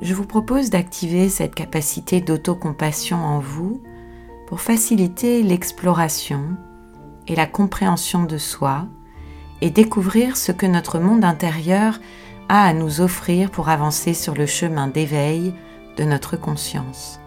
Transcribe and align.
je 0.00 0.14
vous 0.14 0.26
propose 0.26 0.70
d'activer 0.70 1.28
cette 1.28 1.54
capacité 1.54 2.20
d'autocompassion 2.20 3.16
en 3.16 3.40
vous 3.40 3.82
pour 4.46 4.60
faciliter 4.60 5.42
l'exploration 5.42 6.56
et 7.26 7.34
la 7.34 7.46
compréhension 7.46 8.24
de 8.24 8.38
soi 8.38 8.86
et 9.60 9.70
découvrir 9.70 10.36
ce 10.36 10.52
que 10.52 10.66
notre 10.66 10.98
monde 10.98 11.24
intérieur 11.24 11.98
a 12.48 12.64
à 12.64 12.72
nous 12.72 13.00
offrir 13.00 13.50
pour 13.50 13.68
avancer 13.68 14.14
sur 14.14 14.34
le 14.34 14.46
chemin 14.46 14.88
d'éveil 14.88 15.52
de 15.96 16.04
notre 16.04 16.36
conscience. 16.36 17.20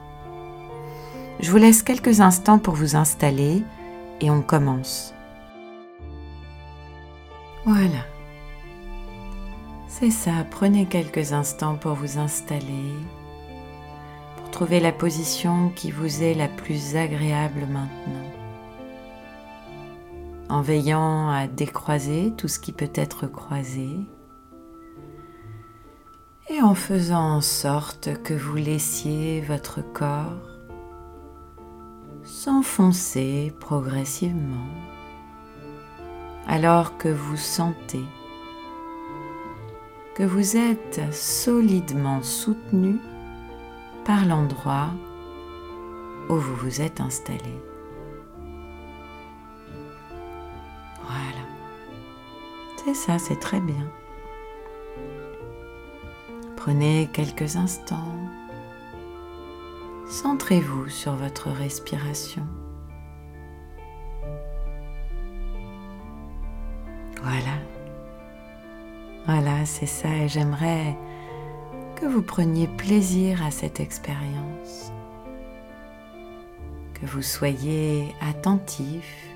Je 1.40 1.52
vous 1.52 1.58
laisse 1.58 1.84
quelques 1.84 2.22
instants 2.22 2.60
pour 2.60 2.76
vous 2.76 2.96
installer 2.96 3.64
et 4.22 4.32
on 4.32 4.42
commence. 4.42 5.14
Voilà. 7.66 8.11
Ça, 10.10 10.32
prenez 10.50 10.88
quelques 10.88 11.32
instants 11.32 11.76
pour 11.76 11.94
vous 11.94 12.18
installer, 12.18 12.96
pour 14.36 14.50
trouver 14.50 14.80
la 14.80 14.92
position 14.92 15.70
qui 15.70 15.92
vous 15.92 16.24
est 16.24 16.34
la 16.34 16.48
plus 16.48 16.96
agréable 16.96 17.68
maintenant, 17.70 18.32
en 20.50 20.62
veillant 20.62 21.30
à 21.30 21.46
décroiser 21.46 22.34
tout 22.36 22.48
ce 22.48 22.60
qui 22.60 22.72
peut 22.72 22.92
être 22.96 23.28
croisé 23.28 23.90
et 26.50 26.62
en 26.64 26.74
faisant 26.74 27.36
en 27.36 27.42
sorte 27.42 28.22
que 28.24 28.34
vous 28.34 28.58
laissiez 28.58 29.42
votre 29.42 29.82
corps 29.82 30.50
s'enfoncer 32.24 33.54
progressivement 33.60 34.68
alors 36.48 36.98
que 36.98 37.10
vous 37.10 37.38
sentez 37.38 38.04
vous 40.26 40.58
êtes 40.58 41.02
solidement 41.12 42.22
soutenu 42.22 43.00
par 44.06 44.26
l'endroit 44.26 44.90
où 46.30 46.36
vous 46.36 46.56
vous 46.56 46.82
êtes 46.82 47.02
installé. 47.02 47.60
Voilà. 51.04 51.48
C'est 52.84 52.94
ça, 52.94 53.20
c'est 53.20 53.40
très 53.40 53.60
bien. 53.60 53.92
Prenez 56.56 57.10
quelques 57.14 57.56
instants. 57.56 58.16
Centrez-vous 60.08 60.90
sur 60.90 61.16
votre 61.16 61.50
respiration. 61.50 62.46
C'est 69.66 69.86
ça, 69.86 70.10
et 70.10 70.28
j'aimerais 70.28 70.98
que 71.96 72.06
vous 72.06 72.22
preniez 72.22 72.68
plaisir 72.68 73.44
à 73.44 73.52
cette 73.52 73.80
expérience, 73.80 74.92
que 76.94 77.06
vous 77.06 77.22
soyez 77.22 78.16
attentif 78.22 79.28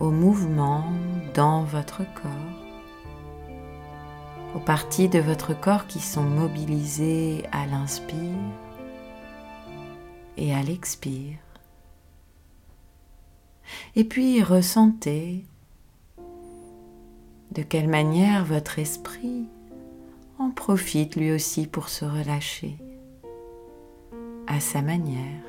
aux 0.00 0.10
mouvements 0.10 0.92
dans 1.34 1.62
votre 1.64 1.98
corps, 1.98 2.62
aux 4.54 4.60
parties 4.60 5.08
de 5.08 5.18
votre 5.18 5.58
corps 5.58 5.86
qui 5.86 6.00
sont 6.00 6.22
mobilisées 6.22 7.44
à 7.52 7.66
l'inspire 7.66 8.38
et 10.36 10.54
à 10.54 10.62
l'expire. 10.62 11.38
Et 13.96 14.04
puis 14.04 14.42
ressentez 14.42 15.44
de 17.52 17.62
quelle 17.62 17.88
manière 17.88 18.44
votre 18.44 18.78
esprit 18.78 19.46
en 20.38 20.50
profite 20.50 21.16
lui 21.16 21.32
aussi 21.32 21.66
pour 21.66 21.88
se 21.88 22.04
relâcher 22.04 22.78
à 24.46 24.58
sa 24.58 24.80
manière. 24.80 25.42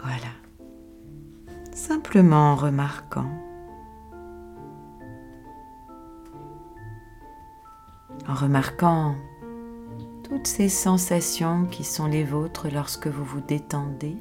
Voilà. 0.00 0.32
Simplement 1.72 2.52
en 2.52 2.56
remarquant. 2.56 3.30
En 8.28 8.34
remarquant 8.34 9.16
toutes 10.22 10.46
ces 10.46 10.68
sensations 10.68 11.66
qui 11.66 11.82
sont 11.82 12.06
les 12.06 12.24
vôtres 12.24 12.68
lorsque 12.72 13.08
vous 13.08 13.24
vous 13.24 13.40
détendez 13.40 14.16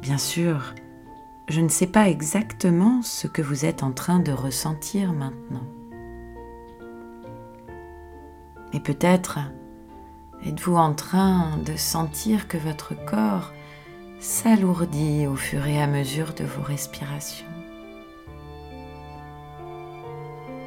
Bien 0.00 0.16
sûr, 0.16 0.74
je 1.48 1.60
ne 1.60 1.68
sais 1.68 1.86
pas 1.86 2.08
exactement 2.08 3.02
ce 3.02 3.26
que 3.26 3.42
vous 3.42 3.66
êtes 3.66 3.82
en 3.82 3.92
train 3.92 4.18
de 4.18 4.32
ressentir 4.32 5.12
maintenant. 5.12 5.66
Et 8.72 8.80
peut-être 8.80 9.40
êtes-vous 10.46 10.76
en 10.76 10.94
train 10.94 11.58
de 11.58 11.76
sentir 11.76 12.48
que 12.48 12.56
votre 12.56 12.94
corps 13.04 13.52
s'alourdit 14.20 15.26
au 15.26 15.36
fur 15.36 15.66
et 15.66 15.82
à 15.82 15.86
mesure 15.86 16.32
de 16.32 16.44
vos 16.44 16.62
respirations. 16.62 17.46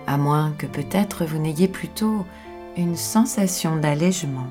À 0.05 0.17
moins 0.17 0.51
que 0.51 0.67
peut-être 0.67 1.25
vous 1.25 1.39
n'ayez 1.39 1.67
plutôt 1.67 2.25
une 2.77 2.95
sensation 2.95 3.77
d'allègement, 3.77 4.49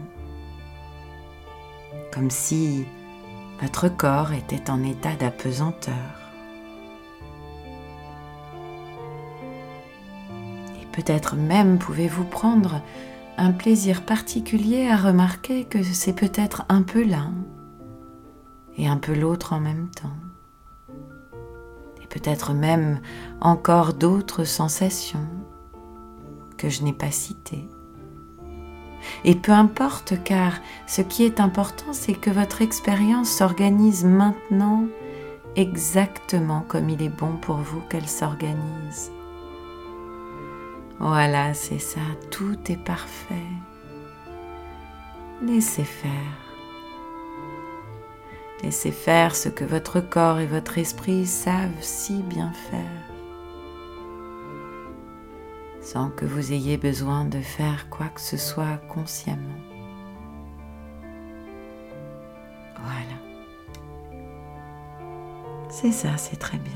comme 2.13 2.31
si 2.31 2.85
votre 3.63 3.89
corps 3.89 4.33
était 4.33 4.71
en 4.71 4.83
état 4.83 5.15
d'apesanteur. 5.15 5.95
Et 10.83 10.87
peut-être 10.87 11.37
même 11.37 11.79
pouvez-vous 11.79 12.25
prendre 12.25 12.83
un 13.39 13.53
plaisir 13.53 14.05
particulier 14.05 14.89
à 14.89 14.97
remarquer 14.97 15.65
que 15.65 15.81
c'est 15.85 16.13
peut-être 16.13 16.65
un 16.69 16.83
peu 16.83 17.05
l'un 17.05 17.33
et 18.77 18.89
un 18.89 18.97
peu 18.97 19.15
l'autre 19.15 19.53
en 19.53 19.61
même 19.61 19.89
temps. 19.91 20.17
Et 22.03 22.07
peut-être 22.09 22.55
même 22.55 23.01
encore 23.41 23.95
d'autres 23.95 24.45
sensations 24.45 25.29
que 26.59 26.69
je 26.69 26.83
n'ai 26.83 26.93
pas 26.93 27.13
citées. 27.13 27.69
Et 29.25 29.35
peu 29.35 29.53
importe 29.53 30.15
car 30.25 30.55
ce 30.87 31.03
qui 31.03 31.25
est 31.25 31.41
important, 31.41 31.93
c'est 31.93 32.15
que 32.15 32.31
votre 32.31 32.63
expérience 32.63 33.31
s'organise 33.31 34.05
maintenant 34.05 34.85
exactement 35.57 36.65
comme 36.69 36.89
il 36.89 37.03
est 37.03 37.09
bon 37.09 37.37
pour 37.37 37.57
vous 37.57 37.81
qu'elle 37.89 38.09
s'organise. 38.09 39.13
Voilà, 40.99 41.53
c'est 41.55 41.81
ça, 41.81 42.01
tout 42.31 42.59
est 42.69 42.83
parfait. 42.83 43.35
Laissez 45.43 45.85
faire. 45.85 46.11
Laissez 48.63 48.93
faire 48.93 49.35
ce 49.35 49.49
que 49.49 49.65
votre 49.65 50.01
corps 50.01 50.39
et 50.39 50.47
votre 50.47 50.79
esprit 50.79 51.27
savent 51.27 51.71
si 51.81 52.23
bien 52.23 52.53
faire 52.71 53.12
sans 55.83 56.11
que 56.11 56.25
vous 56.25 56.53
ayez 56.53 56.77
besoin 56.77 57.25
de 57.25 57.41
faire 57.41 57.91
quoi 57.91 58.07
que 58.07 58.21
ce 58.21 58.37
soit 58.37 58.79
consciemment. 58.89 59.41
Voilà. 62.81 63.19
C'est 65.69 65.93
ça, 65.93 66.17
c'est 66.17 66.37
très 66.37 66.59
bien. 66.59 66.73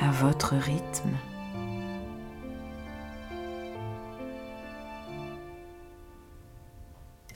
À 0.00 0.10
votre 0.12 0.54
rythme. 0.54 1.10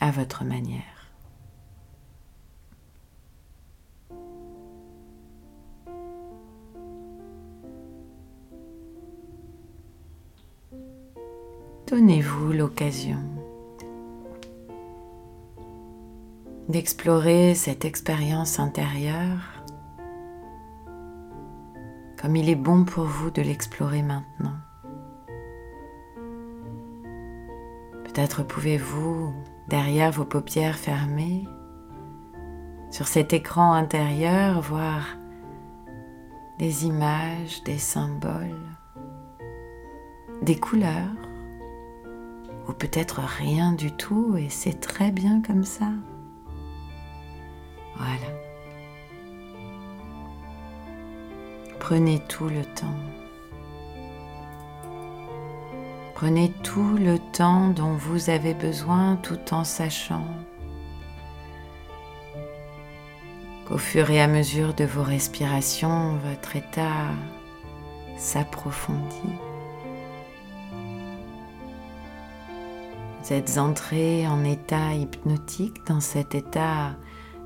À 0.03 0.11
votre 0.11 0.43
manière. 0.43 0.83
Donnez-vous 11.87 12.53
l'occasion 12.53 13.21
d'explorer 16.69 17.55
cette 17.55 17.85
expérience 17.85 18.59
intérieure 18.59 19.63
comme 22.21 22.35
il 22.35 22.49
est 22.49 22.57
bon 22.57 22.85
pour 22.85 23.05
vous 23.05 23.31
de 23.31 23.43
l'explorer 23.43 24.03
maintenant. 24.03 24.57
Peut-être 28.05 28.43
pouvez-vous, 28.43 29.33
derrière 29.69 30.11
vos 30.11 30.25
paupières 30.25 30.77
fermées, 30.77 31.47
sur 32.91 33.09
cet 33.09 33.33
écran 33.33 33.73
intérieur, 33.73 34.61
voir 34.61 35.17
des 36.59 36.87
images, 36.87 37.63
des 37.65 37.79
symboles, 37.79 38.61
des 40.43 40.57
couleurs, 40.57 41.17
ou 42.69 42.73
peut-être 42.73 43.21
rien 43.21 43.73
du 43.73 43.91
tout, 43.93 44.37
et 44.37 44.49
c'est 44.49 44.79
très 44.79 45.11
bien 45.11 45.41
comme 45.43 45.65
ça. 45.65 45.91
Voilà. 47.97 48.39
Prenez 51.81 52.21
tout 52.29 52.49
le 52.49 52.65
temps. 52.65 53.22
Prenez 56.23 56.53
tout 56.63 56.97
le 56.99 57.19
temps 57.19 57.71
dont 57.71 57.95
vous 57.95 58.31
avez 58.31 58.55
besoin 58.55 59.17
tout 59.17 59.53
en 59.53 59.65
sachant 59.65 60.25
qu'au 63.67 63.77
fur 63.77 64.09
et 64.09 64.23
à 64.23 64.29
mesure 64.29 64.73
de 64.73 64.85
vos 64.85 65.03
respirations, 65.03 66.17
votre 66.19 66.55
état 66.55 67.09
s'approfondit. 68.17 69.35
Vous 73.21 73.33
êtes 73.33 73.59
entré 73.59 74.25
en 74.29 74.45
état 74.45 74.95
hypnotique, 74.95 75.85
dans 75.89 75.99
cet 75.99 76.37
état 76.37 76.93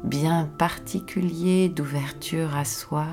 bien 0.04 0.50
particulier 0.58 1.70
d'ouverture 1.70 2.54
à 2.54 2.66
soi. 2.66 3.06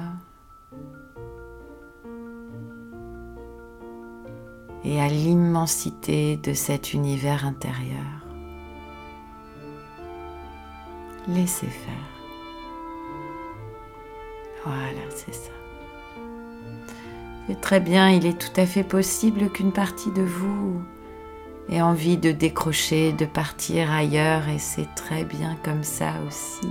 Et 4.85 5.01
à 5.01 5.07
l'immensité 5.07 6.37
de 6.37 6.53
cet 6.53 6.93
univers 6.93 7.45
intérieur. 7.45 8.27
Laissez 11.27 11.67
faire. 11.67 11.93
Voilà, 14.65 15.09
c'est 15.09 15.33
ça. 15.33 15.51
C'est 17.47 17.59
très 17.59 17.79
bien, 17.79 18.09
il 18.09 18.25
est 18.25 18.39
tout 18.39 18.59
à 18.59 18.65
fait 18.65 18.83
possible 18.83 19.49
qu'une 19.49 19.73
partie 19.73 20.11
de 20.11 20.21
vous 20.21 20.81
ait 21.69 21.81
envie 21.81 22.17
de 22.17 22.31
décrocher, 22.31 23.13
de 23.13 23.25
partir 23.25 23.91
ailleurs, 23.91 24.47
et 24.49 24.59
c'est 24.59 24.87
très 24.95 25.23
bien 25.23 25.57
comme 25.63 25.83
ça 25.83 26.13
aussi. 26.27 26.69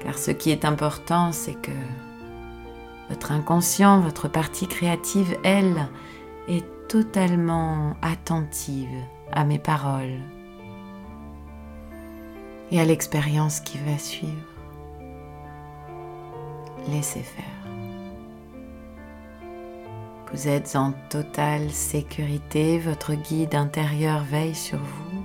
Car 0.00 0.18
ce 0.18 0.30
qui 0.30 0.50
est 0.50 0.64
important, 0.64 1.32
c'est 1.32 1.60
que 1.60 1.72
votre 3.08 3.32
inconscient, 3.32 4.00
votre 4.00 4.28
partie 4.28 4.66
créative, 4.66 5.36
elle, 5.44 5.88
est 6.48 6.64
totalement 6.88 7.94
attentive 8.02 8.88
à 9.32 9.44
mes 9.44 9.58
paroles 9.58 10.20
et 12.70 12.80
à 12.80 12.84
l'expérience 12.84 13.60
qui 13.60 13.78
va 13.78 13.98
suivre. 13.98 14.32
Laissez 16.88 17.20
faire. 17.20 17.44
Vous 20.32 20.48
êtes 20.48 20.76
en 20.76 20.92
totale 21.08 21.70
sécurité, 21.70 22.78
votre 22.78 23.14
guide 23.14 23.54
intérieur 23.54 24.22
veille 24.24 24.54
sur 24.54 24.78
vous 24.78 25.22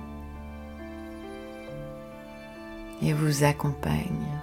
et 3.02 3.12
vous 3.12 3.44
accompagne. 3.44 4.33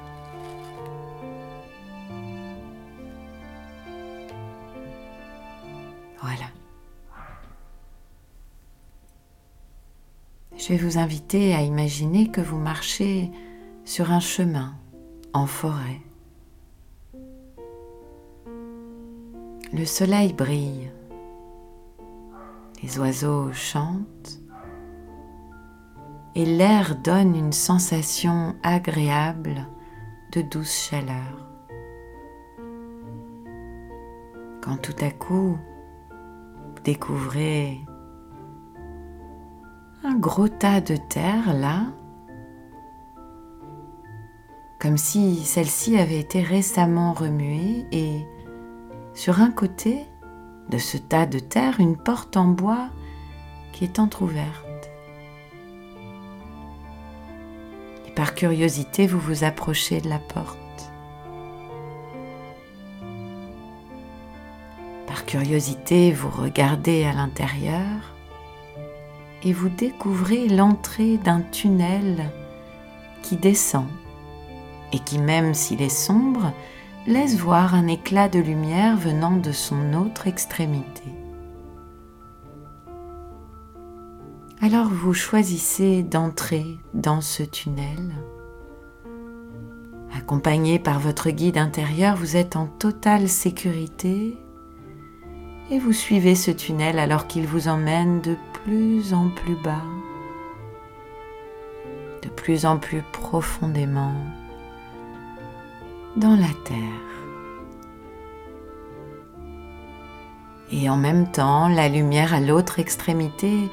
Je 10.61 10.67
vais 10.67 10.77
vous 10.77 10.99
inviter 10.99 11.55
à 11.55 11.63
imaginer 11.63 12.29
que 12.29 12.39
vous 12.39 12.59
marchez 12.59 13.31
sur 13.83 14.11
un 14.11 14.19
chemin 14.19 14.75
en 15.33 15.47
forêt. 15.47 16.01
Le 19.73 19.85
soleil 19.85 20.33
brille, 20.33 20.91
les 22.83 22.99
oiseaux 22.99 23.51
chantent 23.53 24.39
et 26.35 26.45
l'air 26.45 26.95
donne 26.95 27.35
une 27.35 27.53
sensation 27.53 28.55
agréable 28.61 29.65
de 30.31 30.43
douce 30.43 30.89
chaleur. 30.89 31.47
Quand 34.61 34.77
tout 34.77 34.95
à 35.01 35.09
coup, 35.09 35.57
découvrez 36.83 37.79
un 40.03 40.15
gros 40.15 40.47
tas 40.47 40.81
de 40.81 40.95
terre 40.95 41.53
là, 41.53 41.83
comme 44.79 44.97
si 44.97 45.43
celle-ci 45.43 45.97
avait 45.97 46.19
été 46.19 46.41
récemment 46.41 47.13
remuée 47.13 47.85
et 47.91 48.25
sur 49.13 49.41
un 49.41 49.51
côté 49.51 50.05
de 50.69 50.77
ce 50.77 50.97
tas 50.97 51.25
de 51.25 51.39
terre, 51.39 51.79
une 51.79 51.97
porte 51.97 52.37
en 52.37 52.47
bois 52.47 52.89
qui 53.73 53.83
est 53.83 53.99
entr'ouverte. 53.99 54.89
Et 58.07 58.11
par 58.11 58.33
curiosité, 58.33 59.07
vous 59.07 59.19
vous 59.19 59.43
approchez 59.43 60.01
de 60.01 60.09
la 60.09 60.19
porte. 60.19 60.57
curiosité, 65.31 66.11
vous 66.11 66.29
regardez 66.29 67.05
à 67.05 67.13
l'intérieur 67.13 68.15
et 69.43 69.53
vous 69.53 69.69
découvrez 69.69 70.47
l'entrée 70.47 71.17
d'un 71.17 71.41
tunnel 71.41 72.29
qui 73.21 73.37
descend 73.37 73.87
et 74.93 74.99
qui, 74.99 75.19
même 75.19 75.53
s'il 75.53 75.81
est 75.81 75.89
sombre, 75.89 76.51
laisse 77.07 77.37
voir 77.37 77.73
un 77.73 77.87
éclat 77.87 78.29
de 78.29 78.39
lumière 78.39 78.97
venant 78.97 79.37
de 79.37 79.51
son 79.51 79.93
autre 79.93 80.27
extrémité. 80.27 81.03
Alors 84.61 84.89
vous 84.89 85.13
choisissez 85.13 86.03
d'entrer 86.03 86.77
dans 86.93 87.21
ce 87.21 87.41
tunnel. 87.41 88.13
Accompagné 90.15 90.77
par 90.77 90.99
votre 90.99 91.31
guide 91.31 91.57
intérieur, 91.57 92.15
vous 92.15 92.35
êtes 92.37 92.55
en 92.55 92.67
totale 92.67 93.27
sécurité 93.27 94.37
et 95.71 95.79
vous 95.79 95.93
suivez 95.93 96.35
ce 96.35 96.51
tunnel 96.51 96.99
alors 96.99 97.27
qu'il 97.27 97.47
vous 97.47 97.69
emmène 97.69 98.19
de 98.19 98.35
plus 98.65 99.13
en 99.13 99.29
plus 99.29 99.55
bas, 99.55 99.85
de 102.21 102.27
plus 102.27 102.65
en 102.65 102.77
plus 102.77 103.01
profondément 103.13 104.13
dans 106.17 106.35
la 106.35 106.53
terre. 106.65 106.77
Et 110.73 110.89
en 110.89 110.97
même 110.97 111.31
temps, 111.31 111.69
la 111.69 111.87
lumière 111.87 112.33
à 112.33 112.41
l'autre 112.41 112.79
extrémité 112.79 113.69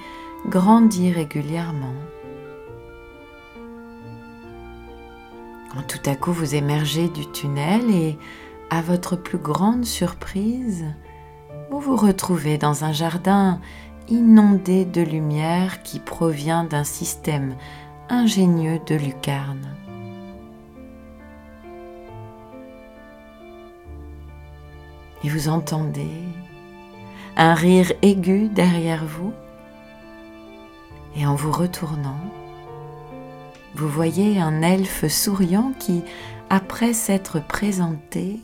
grandit 0.48 1.12
régulièrement. 1.12 1.94
Quand 5.72 5.82
tout 5.82 6.10
à 6.10 6.14
coup 6.14 6.32
vous 6.32 6.54
émergez 6.54 7.08
du 7.08 7.28
tunnel 7.30 7.90
et, 7.90 8.18
à 8.70 8.82
votre 8.82 9.16
plus 9.16 9.38
grande 9.38 9.84
surprise, 9.84 10.84
vous 11.70 11.80
vous 11.80 11.96
retrouvez 11.96 12.56
dans 12.56 12.84
un 12.84 12.92
jardin 12.92 13.60
inondé 14.08 14.84
de 14.84 15.02
lumière 15.02 15.82
qui 15.82 16.00
provient 16.00 16.64
d'un 16.64 16.84
système 16.84 17.56
ingénieux 18.08 18.80
de 18.86 18.94
lucarnes. 18.94 19.74
Et 25.24 25.28
vous 25.28 25.48
entendez 25.48 26.10
un 27.36 27.54
rire 27.54 27.92
aigu 28.02 28.48
derrière 28.48 29.04
vous. 29.04 29.32
Et 31.16 31.26
en 31.26 31.34
vous 31.34 31.52
retournant, 31.52 32.20
vous 33.74 33.88
voyez 33.88 34.40
un 34.40 34.62
elfe 34.62 35.06
souriant 35.08 35.72
qui, 35.78 36.02
après 36.48 36.92
s'être 36.92 37.40
présenté 37.46 38.40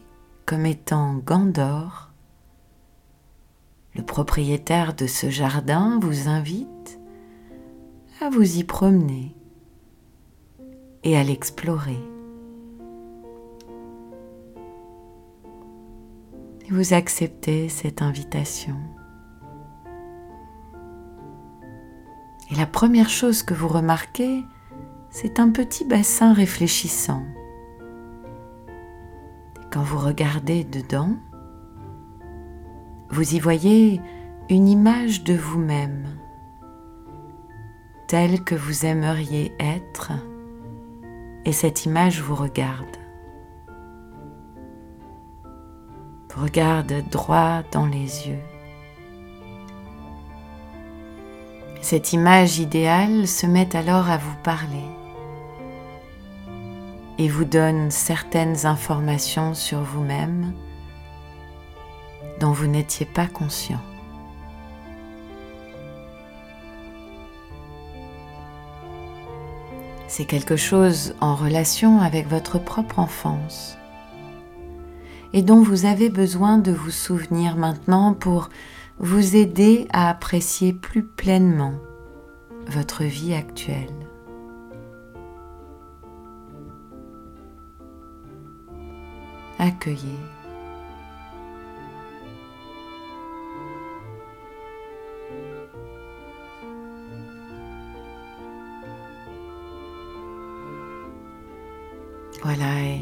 comme 0.47 0.67
étant 0.67 1.15
Gandor, 1.15 2.11
le 3.95 4.03
propriétaire 4.03 4.95
de 4.95 5.07
ce 5.07 5.31
jardin 5.31 5.99
vous 6.01 6.29
invite 6.29 6.99
à 8.21 8.29
vous 8.29 8.59
y 8.59 8.65
promener 8.65 9.37
et 11.05 11.17
à 11.17 11.23
l'explorer. 11.23 11.99
Vous 16.71 16.95
acceptez 16.95 17.69
cette 17.69 18.03
invitation. 18.03 18.77
Et 22.51 22.55
la 22.57 22.67
première 22.67 23.11
chose 23.11 23.43
que 23.43 23.55
vous 23.55 23.69
remarquez, 23.69 24.43
c'est 25.11 25.39
un 25.39 25.51
petit 25.51 25.85
bassin 25.85 26.33
réfléchissant. 26.33 27.23
quand 29.71 29.83
vous 29.83 29.99
regardez 29.99 30.63
dedans, 30.63 31.17
vous 33.15 33.37
y 33.37 33.39
voyez 33.39 34.01
une 34.51 34.67
image 34.67 35.23
de 35.23 35.35
vous-même, 35.35 36.09
telle 38.09 38.43
que 38.43 38.57
vous 38.57 38.87
aimeriez 38.87 39.55
être, 39.61 40.11
et 41.45 41.53
cette 41.53 41.85
image 41.85 42.21
vous 42.21 42.35
regarde. 42.35 42.97
Vous 46.35 46.43
regarde 46.43 46.93
droit 47.09 47.63
dans 47.71 47.87
les 47.87 48.27
yeux. 48.27 48.43
Cette 51.83 52.13
image 52.13 52.59
idéale 52.59 53.29
se 53.29 53.47
met 53.47 53.77
alors 53.77 54.11
à 54.11 54.19
vous 54.19 54.37
parler 54.43 54.91
et 57.19 57.29
vous 57.29 57.45
donne 57.45 57.93
certaines 57.93 58.67
informations 58.67 59.55
sur 59.55 59.83
vous-même 59.83 60.53
vous 62.53 62.67
n'étiez 62.67 63.07
pas 63.07 63.27
conscient. 63.27 63.81
C'est 70.07 70.27
quelque 70.27 70.57
chose 70.57 71.15
en 71.21 71.35
relation 71.35 72.01
avec 72.01 72.29
votre 72.29 72.59
propre 72.59 73.01
enfance 73.01 73.77
et 75.33 75.43
dont 75.43 75.61
vous 75.61 75.85
avez 75.85 76.09
besoin 76.09 76.59
de 76.59 76.71
vous 76.71 76.93
souvenir 76.93 77.57
maintenant 77.57 78.15
pour 78.15 78.49
vous 78.99 79.35
aider 79.35 79.89
à 79.93 80.09
apprécier 80.09 80.73
plus 80.73 81.03
pleinement 81.03 81.75
votre 82.69 83.03
vie 83.03 83.35
actuelle. 83.35 83.91
Accueillez. 89.59 90.34
Voilà, 102.45 102.81
et 102.81 103.01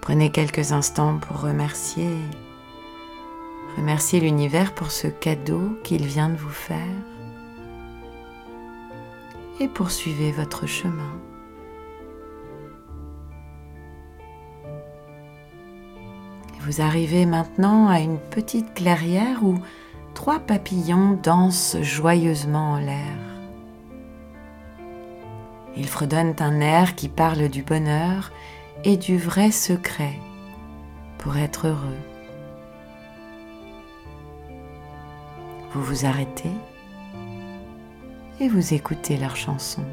prenez 0.00 0.30
quelques 0.30 0.72
instants 0.72 1.18
pour 1.18 1.40
remercier, 1.40 2.10
remercier 3.76 4.18
l'univers 4.20 4.74
pour 4.74 4.90
ce 4.90 5.06
cadeau 5.06 5.78
qu'il 5.84 6.06
vient 6.06 6.30
de 6.30 6.36
vous 6.36 6.48
faire 6.48 6.78
et 9.60 9.68
poursuivez 9.68 10.32
votre 10.32 10.66
chemin. 10.66 11.20
vous 16.62 16.82
arrivez 16.82 17.26
maintenant 17.26 17.88
à 17.88 18.00
une 18.00 18.18
petite 18.18 18.74
clairière 18.74 19.42
où 19.42 19.58
trois 20.14 20.38
papillons 20.38 21.18
dansent 21.22 21.78
joyeusement 21.80 22.72
en 22.72 22.78
l'air. 22.78 23.29
Ils 25.76 25.88
fredonnent 25.88 26.34
un 26.40 26.60
air 26.60 26.94
qui 26.94 27.08
parle 27.08 27.48
du 27.48 27.62
bonheur 27.62 28.32
et 28.84 28.96
du 28.96 29.18
vrai 29.18 29.50
secret 29.50 30.14
pour 31.18 31.36
être 31.36 31.68
heureux. 31.68 31.98
Vous 35.72 35.82
vous 35.82 36.04
arrêtez 36.06 36.50
et 38.40 38.48
vous 38.48 38.74
écoutez 38.74 39.16
leur 39.16 39.36
chanson. 39.36 39.84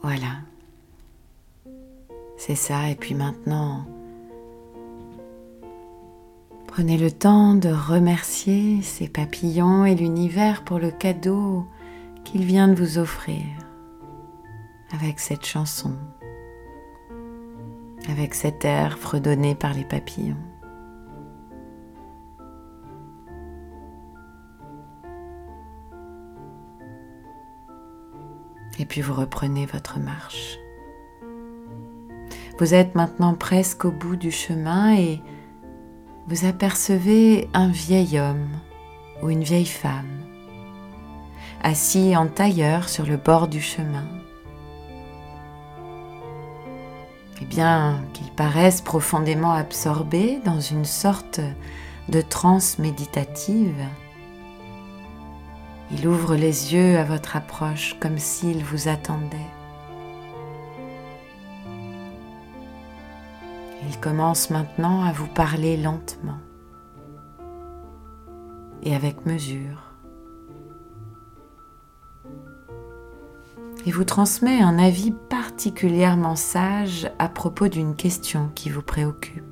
Voilà. 0.00 0.42
C'est 2.36 2.54
ça. 2.54 2.88
Et 2.88 2.94
puis 2.94 3.14
maintenant, 3.14 3.86
prenez 6.78 6.96
le 6.96 7.10
temps 7.10 7.56
de 7.56 7.70
remercier 7.70 8.82
ces 8.82 9.08
papillons 9.08 9.84
et 9.84 9.96
l'univers 9.96 10.62
pour 10.62 10.78
le 10.78 10.92
cadeau 10.92 11.66
qu'il 12.22 12.44
vient 12.44 12.68
de 12.68 12.76
vous 12.76 12.98
offrir 12.98 13.42
avec 14.92 15.18
cette 15.18 15.44
chanson, 15.44 15.96
avec 18.08 18.32
cet 18.32 18.64
air 18.64 18.96
fredonné 18.96 19.56
par 19.56 19.74
les 19.74 19.82
papillons. 19.82 20.36
Et 28.78 28.84
puis 28.84 29.00
vous 29.00 29.14
reprenez 29.14 29.66
votre 29.66 29.98
marche. 29.98 30.60
Vous 32.60 32.72
êtes 32.72 32.94
maintenant 32.94 33.34
presque 33.34 33.84
au 33.84 33.90
bout 33.90 34.14
du 34.14 34.30
chemin 34.30 34.94
et 34.94 35.20
vous 36.28 36.44
apercevez 36.44 37.48
un 37.54 37.68
vieil 37.68 38.18
homme 38.18 38.50
ou 39.22 39.30
une 39.30 39.42
vieille 39.42 39.64
femme 39.64 40.18
assis 41.62 42.16
en 42.16 42.26
tailleur 42.26 42.88
sur 42.88 43.06
le 43.06 43.16
bord 43.16 43.48
du 43.48 43.60
chemin. 43.60 44.04
Et 47.40 47.44
bien 47.44 48.04
qu'ils 48.12 48.30
paraissent 48.30 48.80
profondément 48.80 49.52
absorbés 49.52 50.38
dans 50.44 50.60
une 50.60 50.84
sorte 50.84 51.40
de 52.08 52.20
transe 52.20 52.78
méditative, 52.78 53.84
il 55.90 56.06
ouvre 56.06 56.36
les 56.36 56.74
yeux 56.74 56.98
à 56.98 57.04
votre 57.04 57.36
approche 57.36 57.96
comme 58.00 58.18
s'il 58.18 58.62
vous 58.62 58.88
attendait. 58.88 59.57
Il 63.88 63.98
commence 64.00 64.50
maintenant 64.50 65.02
à 65.02 65.12
vous 65.12 65.28
parler 65.28 65.78
lentement 65.78 66.38
et 68.82 68.94
avec 68.94 69.24
mesure. 69.24 69.94
Il 73.86 73.94
vous 73.94 74.04
transmet 74.04 74.60
un 74.60 74.78
avis 74.78 75.14
particulièrement 75.30 76.36
sage 76.36 77.10
à 77.18 77.30
propos 77.30 77.68
d'une 77.68 77.96
question 77.96 78.50
qui 78.54 78.68
vous 78.68 78.82
préoccupe. 78.82 79.47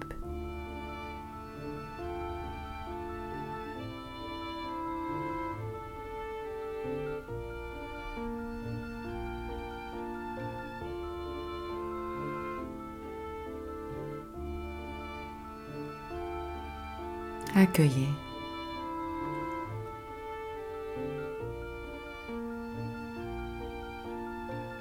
Accueillez. 17.56 18.08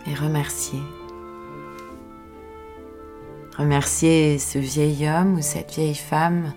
Et 0.07 0.13
remerciez. 0.13 0.81
Remerciez 3.57 4.37
ce 4.37 4.59
vieil 4.59 5.07
homme 5.07 5.35
ou 5.35 5.41
cette 5.41 5.73
vieille 5.73 5.95
femme 5.95 6.53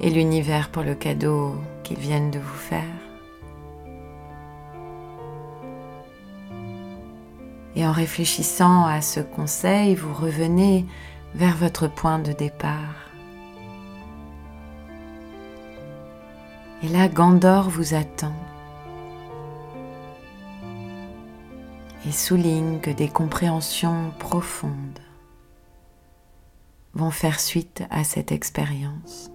et 0.00 0.10
l'univers 0.10 0.70
pour 0.70 0.82
le 0.82 0.94
cadeau 0.94 1.54
qu'ils 1.84 1.98
viennent 1.98 2.30
de 2.30 2.40
vous 2.40 2.54
faire. 2.54 2.82
Et 7.76 7.86
en 7.86 7.92
réfléchissant 7.92 8.86
à 8.86 9.00
ce 9.00 9.20
conseil, 9.20 9.94
vous 9.94 10.12
revenez 10.12 10.86
vers 11.34 11.56
votre 11.56 11.88
point 11.88 12.18
de 12.18 12.32
départ. 12.32 13.05
Et 16.82 16.88
là, 16.88 17.08
Gandor 17.08 17.70
vous 17.70 17.94
attend 17.94 18.34
et 22.06 22.12
souligne 22.12 22.78
que 22.80 22.90
des 22.90 23.08
compréhensions 23.08 24.12
profondes 24.18 25.00
vont 26.94 27.10
faire 27.10 27.40
suite 27.40 27.82
à 27.90 28.04
cette 28.04 28.30
expérience. 28.30 29.30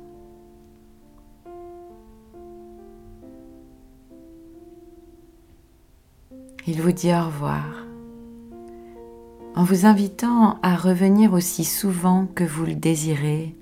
Il 6.67 6.81
vous 6.81 6.91
dit 6.91 7.11
au 7.13 7.25
revoir 7.25 7.65
en 9.55 9.63
vous 9.63 9.85
invitant 9.85 10.59
à 10.61 10.75
revenir 10.75 11.33
aussi 11.33 11.65
souvent 11.65 12.25
que 12.25 12.43
vous 12.43 12.65
le 12.65 12.75
désirez 12.75 13.55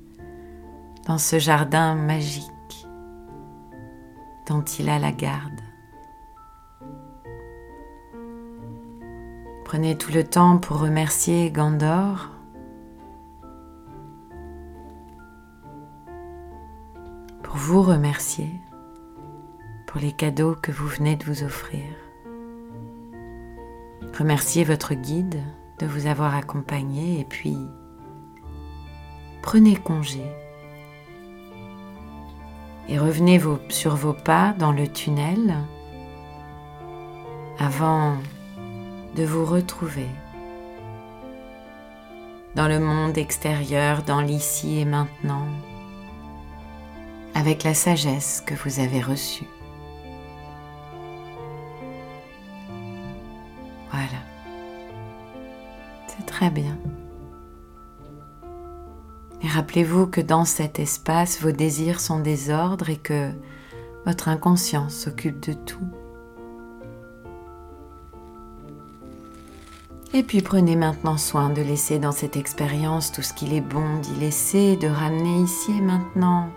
dans 1.08 1.18
ce 1.18 1.40
jardin 1.40 1.96
magique 1.96 2.44
tant 4.50 4.66
il 4.80 4.90
a 4.90 4.98
la 4.98 5.12
garde. 5.12 5.62
Prenez 9.64 9.96
tout 9.96 10.12
le 10.12 10.24
temps 10.24 10.58
pour 10.58 10.80
remercier 10.80 11.52
Gandor. 11.52 12.32
Pour 17.44 17.58
vous 17.58 17.84
remercier 17.84 18.50
pour 19.86 20.02
les 20.02 20.14
cadeaux 20.14 20.56
que 20.56 20.72
vous 20.72 20.88
venez 20.88 21.16
de 21.16 21.26
vous 21.26 21.44
offrir. 21.44 21.86
Remerciez 24.18 24.64
votre 24.64 24.96
guide 24.96 25.44
de 25.78 25.86
vous 25.86 26.08
avoir 26.08 26.34
accompagné 26.34 27.20
et 27.20 27.24
puis 27.24 27.56
prenez 29.44 29.76
congé 29.76 30.26
et 32.90 32.98
revenez 32.98 33.40
sur 33.70 33.96
vos 33.96 34.14
pas 34.14 34.54
dans 34.58 34.72
le 34.72 34.88
tunnel 34.88 35.56
avant 37.60 38.16
de 39.16 39.24
vous 39.24 39.46
retrouver 39.46 40.08
dans 42.56 42.68
le 42.68 42.80
monde 42.80 43.18
extérieur, 43.18 44.02
dans 44.04 44.22
l'ici 44.22 44.80
et 44.80 44.86
maintenant, 44.86 45.46
avec 47.36 47.64
la 47.64 47.76
sagesse 47.76 48.42
que 48.46 48.56
vous 48.56 48.80
avez 48.80 49.02
reçue. 49.02 49.48
Voilà. 53.92 54.24
C'est 56.08 56.26
très 56.26 56.50
bien. 56.50 56.76
Rappelez-vous 59.54 60.06
que 60.06 60.22
dans 60.22 60.46
cet 60.46 60.80
espace, 60.80 61.42
vos 61.42 61.52
désirs 61.52 62.00
sont 62.00 62.20
des 62.20 62.52
ordres 62.52 62.90
et 62.90 62.98
que 62.98 63.32
votre 64.06 64.30
inconscience 64.30 64.94
s'occupe 64.94 65.40
de 65.40 65.54
tout. 65.54 65.88
Et 70.14 70.24
puis 70.24 70.42
prenez 70.42 70.76
maintenant 70.76 71.18
soin 71.18 71.50
de 71.50 71.62
laisser 71.62 71.98
dans 72.00 72.12
cette 72.12 72.38
expérience 72.38 73.12
tout 73.12 73.22
ce 73.22 73.34
qu'il 73.34 73.54
est 73.54 73.62
bon 73.62 74.00
d'y 74.02 74.20
laisser, 74.20 74.76
de 74.76 74.88
ramener 74.88 75.42
ici 75.42 75.72
et 75.78 75.82
maintenant. 75.82 76.50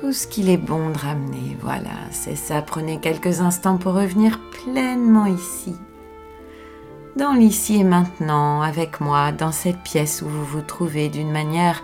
Tout 0.00 0.12
ce 0.12 0.26
qu'il 0.26 0.48
est 0.50 0.56
bon 0.56 0.90
de 0.90 0.98
ramener, 0.98 1.56
voilà, 1.60 1.94
c'est 2.10 2.36
ça. 2.36 2.62
Prenez 2.62 3.00
quelques 3.00 3.40
instants 3.40 3.78
pour 3.78 3.94
revenir 3.94 4.40
pleinement 4.50 5.26
ici. 5.26 5.74
Dans 7.16 7.32
l'ici 7.32 7.76
et 7.76 7.84
maintenant, 7.84 8.60
avec 8.60 9.00
moi, 9.00 9.32
dans 9.32 9.50
cette 9.50 9.78
pièce 9.78 10.20
où 10.20 10.28
vous 10.28 10.44
vous 10.44 10.60
trouvez 10.60 11.08
d'une 11.08 11.32
manière 11.32 11.82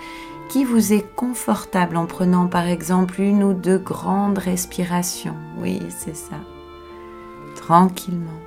qui 0.51 0.63
vous 0.65 0.93
est 0.93 1.07
confortable 1.17 1.97
en 1.97 2.05
prenant 2.05 2.49
par 2.49 2.67
exemple 2.67 3.19
une 3.23 3.43
ou 3.43 3.55
deux 3.55 3.79
grandes 3.79 4.37
respirations. 4.37 5.37
Oui, 5.59 5.81
c'est 5.89 6.17
ça. 6.17 6.37
Tranquillement. 7.57 8.41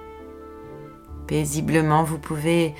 Paisiblement, 1.25 2.03
vous 2.03 2.19
pouvez 2.19 2.75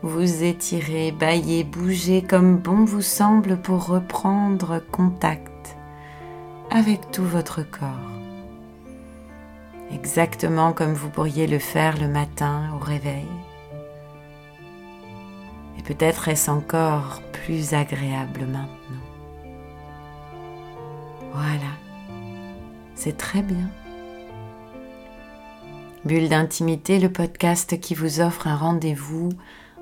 vous 0.00 0.42
étirer, 0.42 1.12
bailler, 1.12 1.62
bouger 1.62 2.22
comme 2.22 2.56
bon 2.56 2.86
vous 2.86 3.02
semble 3.02 3.58
pour 3.58 3.88
reprendre 3.88 4.80
contact 4.90 5.76
avec 6.70 7.10
tout 7.10 7.24
votre 7.24 7.62
corps. 7.62 7.88
Exactement 9.92 10.72
comme 10.72 10.94
vous 10.94 11.10
pourriez 11.10 11.46
le 11.46 11.58
faire 11.58 12.00
le 12.00 12.08
matin 12.08 12.70
au 12.74 12.82
réveil. 12.82 13.26
Peut-être 15.90 16.28
est-ce 16.28 16.48
encore 16.48 17.20
plus 17.32 17.74
agréable 17.74 18.42
maintenant. 18.42 19.02
Voilà, 21.32 21.72
c'est 22.94 23.16
très 23.16 23.42
bien. 23.42 23.68
Bulle 26.04 26.28
d'intimité, 26.28 27.00
le 27.00 27.10
podcast 27.10 27.80
qui 27.80 27.96
vous 27.96 28.20
offre 28.20 28.46
un 28.46 28.54
rendez-vous 28.54 29.30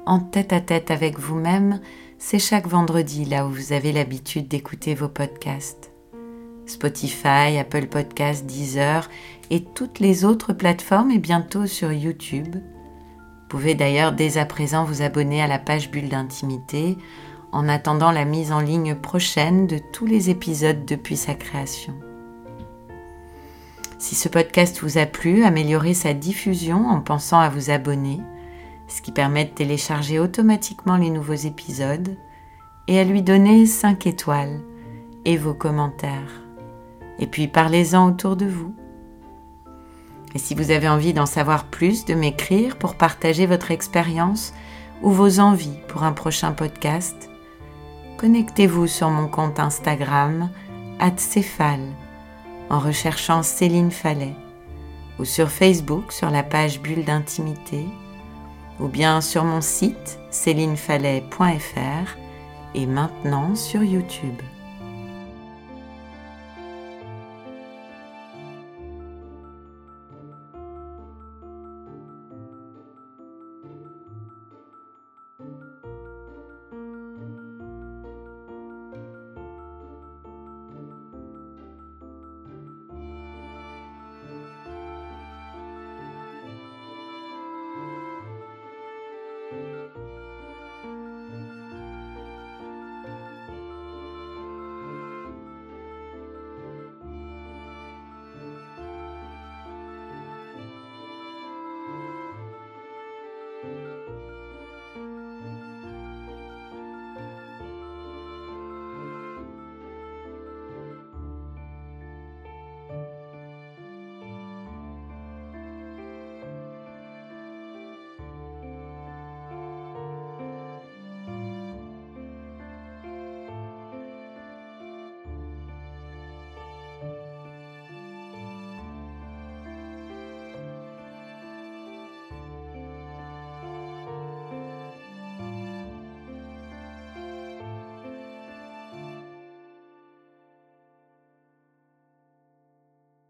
en 0.06 0.18
tête 0.18 0.54
à 0.54 0.62
tête 0.62 0.90
avec 0.90 1.18
vous-même, 1.18 1.78
c'est 2.16 2.38
chaque 2.38 2.68
vendredi 2.68 3.26
là 3.26 3.46
où 3.46 3.50
vous 3.50 3.74
avez 3.74 3.92
l'habitude 3.92 4.48
d'écouter 4.48 4.94
vos 4.94 5.10
podcasts. 5.10 5.92
Spotify, 6.64 7.58
Apple 7.60 7.86
Podcasts, 7.86 8.46
Deezer 8.46 9.10
et 9.50 9.62
toutes 9.62 9.98
les 9.98 10.24
autres 10.24 10.54
plateformes 10.54 11.10
et 11.10 11.18
bientôt 11.18 11.66
sur 11.66 11.92
YouTube. 11.92 12.56
Vous 13.48 13.56
pouvez 13.56 13.74
d'ailleurs 13.74 14.12
dès 14.12 14.36
à 14.36 14.44
présent 14.44 14.84
vous 14.84 15.00
abonner 15.00 15.40
à 15.40 15.46
la 15.46 15.58
page 15.58 15.90
Bulle 15.90 16.10
d'intimité 16.10 16.98
en 17.50 17.66
attendant 17.66 18.12
la 18.12 18.26
mise 18.26 18.52
en 18.52 18.60
ligne 18.60 18.94
prochaine 18.94 19.66
de 19.66 19.78
tous 19.78 20.04
les 20.04 20.28
épisodes 20.28 20.84
depuis 20.84 21.16
sa 21.16 21.32
création. 21.32 21.94
Si 23.98 24.14
ce 24.14 24.28
podcast 24.28 24.80
vous 24.82 24.98
a 24.98 25.06
plu, 25.06 25.44
améliorez 25.44 25.94
sa 25.94 26.12
diffusion 26.12 26.88
en 26.88 27.00
pensant 27.00 27.40
à 27.40 27.48
vous 27.48 27.70
abonner, 27.70 28.20
ce 28.86 29.00
qui 29.00 29.12
permet 29.12 29.46
de 29.46 29.54
télécharger 29.54 30.18
automatiquement 30.18 30.98
les 30.98 31.08
nouveaux 31.08 31.32
épisodes, 31.32 32.18
et 32.86 33.00
à 33.00 33.04
lui 33.04 33.22
donner 33.22 33.64
5 33.64 34.06
étoiles 34.06 34.60
et 35.24 35.38
vos 35.38 35.54
commentaires. 35.54 36.42
Et 37.18 37.26
puis 37.26 37.48
parlez-en 37.48 38.10
autour 38.10 38.36
de 38.36 38.44
vous. 38.44 38.74
Et 40.34 40.38
si 40.38 40.54
vous 40.54 40.70
avez 40.70 40.88
envie 40.88 41.12
d'en 41.12 41.26
savoir 41.26 41.64
plus, 41.64 42.04
de 42.04 42.14
m'écrire 42.14 42.76
pour 42.76 42.94
partager 42.94 43.46
votre 43.46 43.70
expérience 43.70 44.52
ou 45.02 45.10
vos 45.10 45.40
envies 45.40 45.78
pour 45.88 46.02
un 46.02 46.12
prochain 46.12 46.52
podcast, 46.52 47.30
connectez-vous 48.18 48.86
sur 48.86 49.10
mon 49.10 49.28
compte 49.28 49.58
Instagram, 49.58 50.50
@céphale 51.16 51.86
en 52.70 52.78
recherchant 52.78 53.42
Céline 53.42 53.90
Fallet 53.90 54.34
ou 55.18 55.24
sur 55.24 55.50
Facebook 55.50 56.12
sur 56.12 56.30
la 56.30 56.42
page 56.42 56.80
Bulle 56.80 57.04
d'intimité 57.04 57.84
ou 58.80 58.88
bien 58.88 59.20
sur 59.20 59.44
mon 59.44 59.60
site 59.60 60.18
célinefallet.fr 60.30 62.16
et 62.74 62.86
maintenant 62.86 63.54
sur 63.54 63.82
YouTube. 63.82 64.40